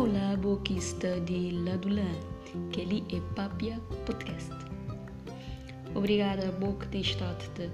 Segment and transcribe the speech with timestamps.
[0.00, 2.10] Olá, boquista de Ladulã,
[2.72, 4.50] que ali é Papia Podcast.
[5.94, 7.68] Obrigada a boa que tem estado de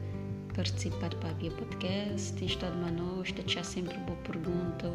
[0.53, 4.93] participar do Papia Podcast, tem estado manos, deixar sempre boa pergunta,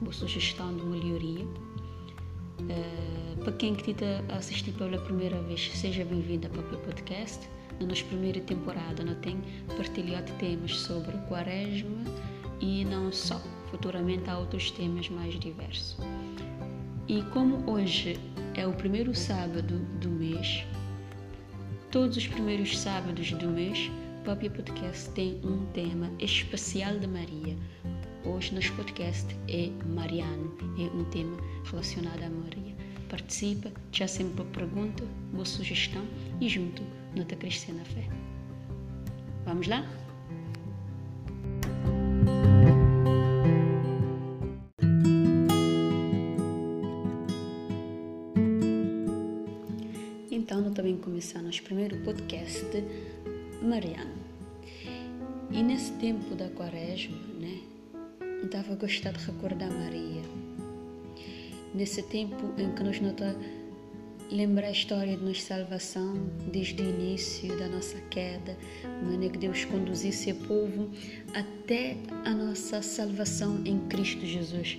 [0.00, 1.44] boa sugestão de melhoria.
[2.62, 3.94] Uh, para quem que
[4.28, 7.48] a assistir pela primeira vez, seja bem-vindo ao Papia Podcast.
[7.78, 9.40] Na nossa primeira temporada, nós tem
[9.76, 12.02] partilhado temas sobre quaresma
[12.60, 13.40] e não só.
[13.70, 15.96] Futuramente há outros temas mais diversos.
[17.08, 18.16] E como hoje
[18.54, 20.64] é o primeiro sábado do mês,
[21.90, 23.90] todos os primeiros sábados do mês,
[24.24, 27.56] Papia Podcast tem um tema especial de Maria.
[28.24, 31.36] Hoje, nosso podcast é Mariano, é um tema
[31.68, 32.72] relacionado a Maria.
[33.10, 36.06] Participa, já sempre pergunta, boa sugestão
[36.40, 36.84] e junto,
[37.16, 38.08] nota crescer na fé.
[39.44, 39.84] Vamos lá?
[51.12, 52.64] Começar nosso primeiro podcast
[53.60, 54.14] Mariano.
[55.50, 57.60] E nesse tempo da quaresma, né,
[58.42, 60.22] estava a gostar de recordar Maria.
[61.74, 63.36] Nesse tempo em que nos nota
[64.30, 66.14] lembrar a história de nossa salvação
[66.50, 68.56] desde o início da nossa queda,
[69.02, 70.90] maneira que Deus conduzisse o povo
[71.34, 74.78] até a nossa salvação em Cristo Jesus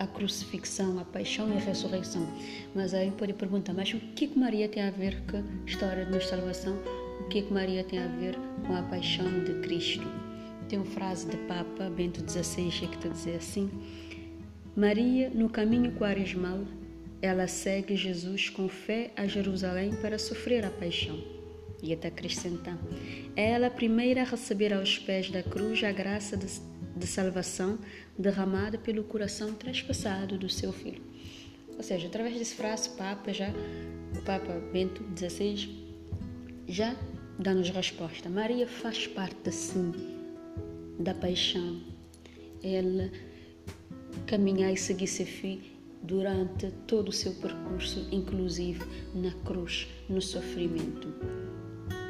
[0.00, 2.26] a crucifixão, a paixão e a ressurreição.
[2.74, 6.06] Mas aí pode perguntar, mas o que, que Maria tem a ver com a história
[6.06, 6.74] de nossa salvação?
[7.20, 8.34] O que, que Maria tem a ver
[8.66, 10.06] com a paixão de Cristo?
[10.68, 13.70] Tem uma frase de Papa Bento XVI que está a dizer assim:
[14.74, 16.60] Maria, no caminho quaresmal,
[17.20, 21.22] ela segue Jesus com fé a Jerusalém para sofrer a paixão.
[21.82, 22.78] E até acrescentar:
[23.36, 26.46] é ela a primeira a receber aos pés da cruz a graça de
[26.96, 27.78] de salvação
[28.18, 31.02] derramada pelo coração traspassado do seu filho.
[31.76, 33.48] Ou seja, através desse frase, o Papa já,
[34.18, 35.68] o Papa Bento XVI
[36.68, 36.94] já
[37.38, 38.28] dá-nos resposta.
[38.28, 39.92] Maria faz parte, sim,
[40.98, 41.80] da paixão.
[42.62, 43.10] Ela
[44.26, 45.62] caminhar e seguir seu filho
[46.02, 48.80] durante todo o seu percurso, inclusive
[49.14, 51.08] na cruz, no sofrimento.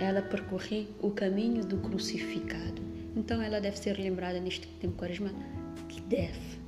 [0.01, 5.31] Ela percorreu o caminho do crucificado então ela deve ser lembrada neste tempo quaresma
[5.89, 6.59] que deve,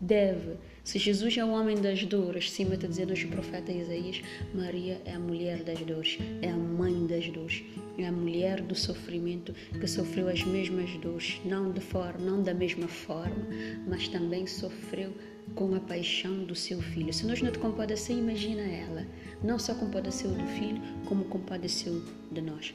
[0.00, 0.56] deve.
[0.82, 4.22] Se Jesus é o homem das dores, cima está dizendo o profeta Isaías,
[4.54, 7.62] Maria é a mulher das dores, é a mãe das dores,
[7.98, 12.54] é a mulher do sofrimento que sofreu as mesmas dores, não de forma, não da
[12.54, 13.46] mesma forma,
[13.86, 15.12] mas também sofreu
[15.54, 17.12] com a paixão do seu filho.
[17.12, 19.06] Se nós não te compadecer, imagina ela.
[19.42, 22.74] Não só compadeceu do filho, como compadeceu de nós.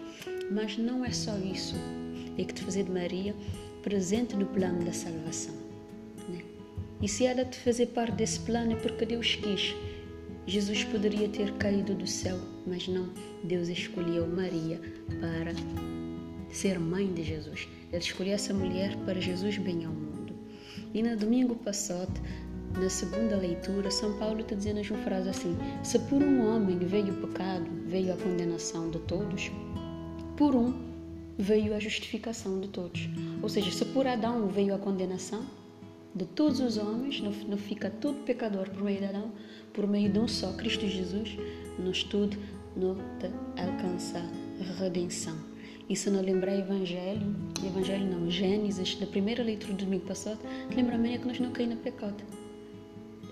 [0.52, 1.76] Mas não é só isso
[2.38, 3.36] é que te fazer de Maria
[3.82, 5.56] presente no plano da salvação.
[6.30, 6.44] Né?
[7.02, 9.76] E se ela te fazer parte desse plano é porque Deus quis.
[10.48, 13.10] Jesus poderia ter caído do céu, mas não.
[13.44, 14.80] Deus escolheu Maria
[15.20, 15.54] para
[16.52, 17.68] ser mãe de Jesus.
[17.92, 20.34] Ele escolheu essa mulher para Jesus bem ao mundo.
[20.94, 22.14] E no domingo passado,
[22.80, 27.14] na segunda leitura, São Paulo está dizendo uma frase assim: Se por um homem veio
[27.14, 29.52] o pecado, veio a condenação de todos,
[30.36, 30.74] por um
[31.38, 33.10] veio a justificação de todos.
[33.42, 35.46] Ou seja, se por Adão veio a condenação
[36.14, 39.32] de todos os homens, não, não fica todo pecador por meio de Adão,
[39.74, 41.38] por meio de um só, Cristo Jesus,
[41.78, 42.38] nós tudo
[42.76, 42.98] não
[43.58, 44.20] alcança
[44.60, 45.36] a redenção.
[45.94, 50.40] Se não lembrar Evangelho, Evangelho não, Gênesis, da primeira leitura do domingo passado,
[50.76, 52.24] lembra-me que nós não caímos no pecado.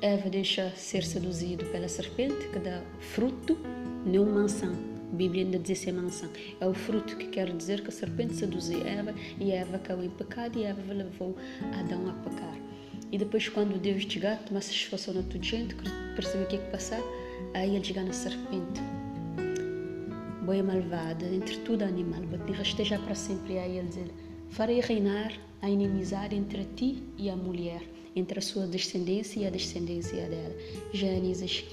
[0.03, 3.57] Eva deixa ser seduzido pela serpente, que dá fruto,
[4.05, 4.73] não mansão
[5.13, 6.27] a Bíblia ainda diz ser maçã.
[6.59, 10.09] É o fruto que quer dizer que a serpente seduziu Eva e Eva caiu em
[10.09, 11.37] pecado e Eva levou
[11.79, 12.57] Adão a pecar.
[13.11, 15.75] E depois, quando Deus chega, toma satisfação na tua gente,
[16.15, 16.97] percebe o que é que passa,
[17.53, 18.81] aí ele chega na serpente.
[20.43, 23.59] Boia malvada, entre tudo animal, mas esteja para sempre.
[23.59, 24.11] Aí ele diz:
[24.49, 25.31] Farei reinar
[25.63, 27.81] a inimizade entre ti e a mulher,
[28.13, 30.53] entre a sua descendência e a descendência dela.
[30.93, 31.63] Gênesis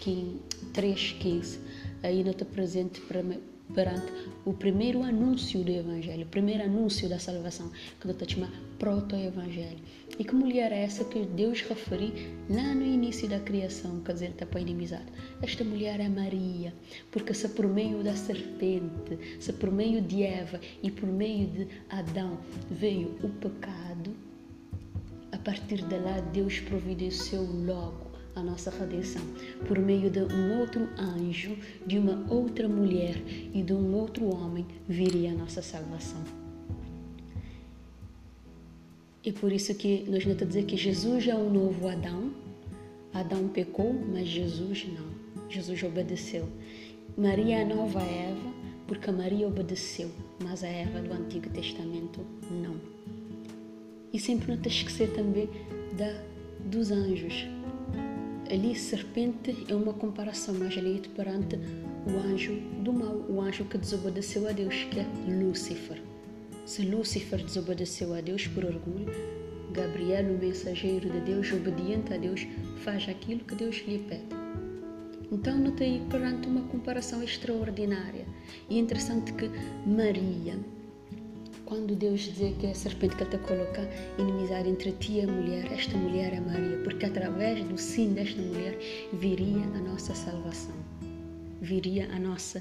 [0.73, 1.59] 3,15
[2.01, 3.01] ainda está presente
[3.75, 4.13] perante
[4.45, 7.71] o primeiro anúncio do Evangelho, o primeiro anúncio da salvação,
[8.01, 9.79] que está chama proto-evangelho.
[10.19, 12.13] E que mulher é essa que Deus referiu
[12.49, 15.07] lá no início da criação, quer dizer, está para inimizade?
[15.43, 16.75] Esta mulher é Maria,
[17.11, 21.69] porque se por meio da serpente, se por meio de Eva e por meio de
[21.89, 22.39] Adão
[22.71, 24.11] veio o pecado,
[25.33, 29.23] a partir de lá Deus providenciou logo a nossa redenção
[29.67, 31.57] por meio de um outro anjo,
[31.87, 33.17] de uma outra mulher
[33.53, 36.23] e de um outro homem viria a nossa salvação.
[39.23, 42.33] E por isso que nós não dizer que Jesus é o novo Adão,
[43.13, 45.11] Adão pecou, mas Jesus não.
[45.49, 46.49] Jesus obedeceu.
[47.19, 48.55] Maria é a nova Eva,
[48.87, 50.11] porque Maria obedeceu,
[50.43, 52.77] mas a Eva do Antigo Testamento não.
[54.13, 55.49] E sempre não te esquecer também
[55.97, 56.23] da,
[56.65, 57.47] dos anjos.
[58.51, 62.53] Ali, serpente é uma comparação mais ali perante o anjo
[62.83, 66.03] do mal, o anjo que desobedeceu a Deus, que é Lúcifer.
[66.67, 69.07] Se Lúcifer desobedeceu a Deus por orgulho,
[69.73, 72.45] Gabriel, o mensageiro de Deus, obediente a Deus,
[72.79, 74.41] faz aquilo que Deus lhe pede.
[75.31, 78.27] Então, notei perante uma comparação extraordinária.
[78.69, 79.49] E interessante que
[79.87, 80.59] Maria,
[81.71, 83.89] quando Deus diz que a serpente que te coloca
[84.19, 88.43] inimizade entre ti e a mulher, esta mulher é Maria, porque através do sim desta
[88.43, 88.77] mulher
[89.13, 90.75] viria a nossa salvação,
[91.63, 92.61] viria a nossa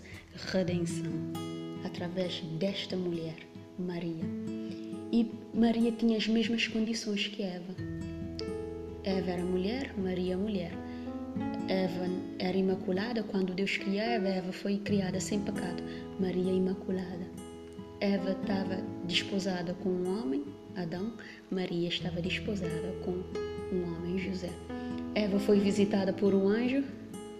[0.53, 1.11] redenção,
[1.83, 3.35] através desta mulher,
[3.79, 4.23] Maria.
[5.11, 7.75] E Maria tinha as mesmas condições que Eva.
[9.03, 10.71] Eva era mulher, Maria mulher.
[11.67, 12.05] Eva
[12.37, 15.81] era imaculada quando Deus criou Eva, Eva foi criada sem pecado.
[16.19, 17.38] Maria imaculada.
[18.01, 21.11] Eva estava desposada com um homem, Adão.
[21.51, 23.11] Maria estava desposada com
[23.75, 24.49] um homem, José.
[25.13, 26.81] Eva foi visitada por um anjo,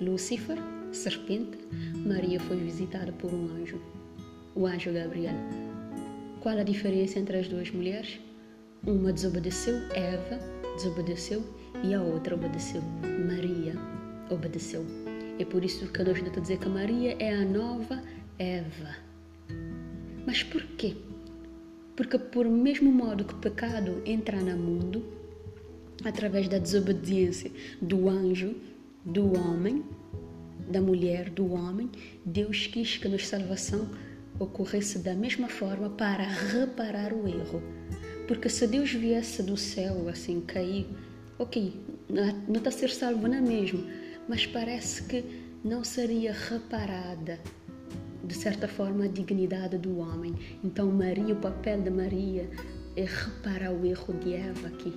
[0.01, 0.57] Lúcifer,
[0.91, 1.57] serpente.
[2.06, 3.81] Maria foi visitada por um anjo,
[4.53, 5.35] o anjo Gabriel.
[6.41, 8.19] Qual a diferença entre as duas mulheres?
[8.85, 10.39] Uma desobedeceu, Eva
[10.75, 11.41] desobedeceu,
[11.83, 13.75] e a outra obedeceu, Maria
[14.29, 14.85] obedeceu.
[15.39, 18.01] É por isso que nós estamos a dizer que Maria é a nova
[18.38, 19.08] Eva.
[20.25, 20.95] Mas por quê?
[21.95, 25.04] Porque por mesmo modo que o pecado entra no mundo,
[26.04, 27.51] através da desobediência
[27.81, 28.56] do anjo,
[29.04, 29.83] do homem,
[30.69, 31.89] da mulher, do homem,
[32.25, 33.89] Deus quis que a nossa salvação
[34.39, 37.62] ocorresse da mesma forma para reparar o erro.
[38.27, 40.88] Porque se Deus viesse do céu assim cair,
[41.38, 41.74] ok,
[42.48, 43.83] não está a ser salvo na mesma,
[44.27, 45.24] mas parece que
[45.63, 47.39] não seria reparada
[48.29, 50.35] de certa forma a dignidade do homem.
[50.63, 52.47] Então Maria, o papel de Maria
[52.95, 54.93] é reparar o erro de Eva aqui.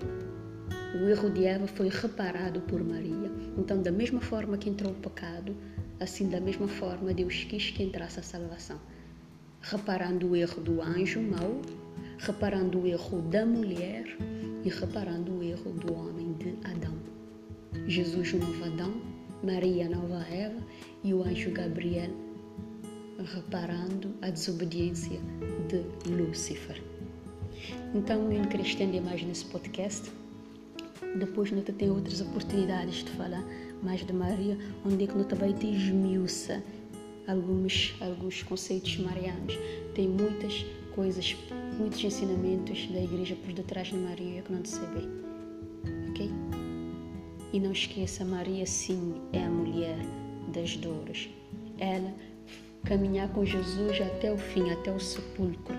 [1.03, 3.33] O erro de Eva foi reparado por Maria.
[3.57, 5.57] Então, da mesma forma que entrou o pecado,
[5.99, 8.79] assim da mesma forma Deus quis que entrasse a salvação
[9.63, 11.63] reparando o erro do anjo mau,
[12.19, 14.05] reparando o erro da mulher
[14.65, 16.95] e reparando o erro do homem de Adão.
[17.87, 18.93] Jesus, o novo Adão,
[19.43, 20.61] Maria, a nova Eva
[21.05, 22.11] e o anjo Gabriel
[23.25, 25.21] reparando a desobediência
[25.69, 26.83] de Lúcifer.
[27.95, 30.11] Então, eu não queria estender mais nesse podcast.
[31.19, 33.45] Depois, nós temos outras oportunidades de falar
[33.83, 36.63] mais de Maria, onde é que nós também te esmiuça
[37.27, 39.59] alguns, alguns conceitos marianos.
[39.95, 40.65] Tem muitas
[40.95, 41.37] coisas,
[41.79, 45.09] muitos ensinamentos da igreja por detrás de Maria que não se sabe.
[46.11, 46.31] Ok?
[47.53, 49.99] E não esqueça, Maria sim é a mulher
[50.53, 51.29] das dores.
[51.79, 52.13] Ela
[52.85, 55.75] caminhar com Jesus até o fim, até o sepulcro.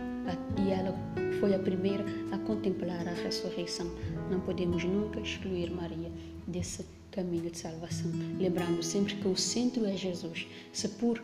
[0.66, 0.96] E ela
[1.40, 3.90] foi a primeira a contemplar a ressurreição.
[4.30, 6.12] Não podemos nunca excluir Maria
[6.48, 10.48] desse caminho de salvação, lembrando sempre que o centro é Jesus.
[10.72, 11.22] Se por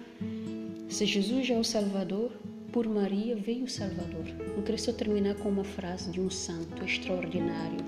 [0.88, 2.32] se Jesus é o Salvador,
[2.72, 4.26] por Maria veio o Salvador.
[4.56, 7.80] Eu queria só terminar com uma frase de um santo extraordinário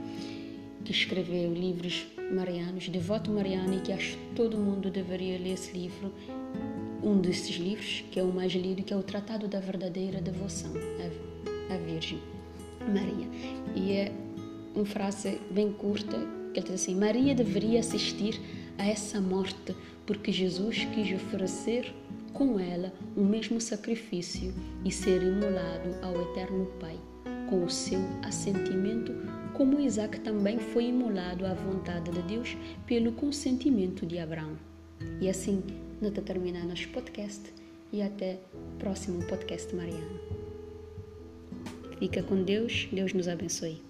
[0.84, 5.78] que escreveu livros marianos, devoto mariano, e que acho que todo mundo deveria ler esse
[5.78, 6.12] livro.
[7.04, 10.72] Um desses livros, que é o mais lido, que é o Tratado da Verdadeira Devoção
[11.70, 12.20] à Virgem
[12.82, 13.28] Maria.
[13.76, 14.12] E é
[14.76, 16.18] uma frase bem curta
[16.54, 18.40] que ele diz assim: Maria deveria assistir
[18.78, 21.94] a essa morte porque Jesus quis oferecer
[22.34, 24.54] com ela o mesmo sacrifício
[24.84, 26.98] e ser imolado ao Eterno Pai,
[27.50, 29.14] com o seu assentimento,
[29.54, 34.58] como Isaac também foi imolado à vontade de Deus pelo consentimento de Abraão.
[35.20, 35.62] E assim,
[36.02, 37.54] nós terminamos nosso podcast
[37.94, 38.40] e até
[38.80, 40.20] próximo podcast Mariano.
[42.00, 43.82] Fica com Deus, Deus nos abençoe.